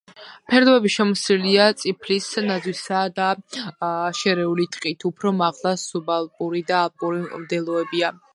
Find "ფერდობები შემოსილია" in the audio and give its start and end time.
0.51-1.67